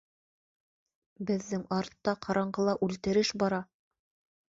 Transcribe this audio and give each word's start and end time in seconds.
—Беҙҙең 1.27 1.67
артта, 1.81 2.17
ҡараңғыла, 2.27 2.77
үлтереш 2.89 3.37
бара! 3.45 3.65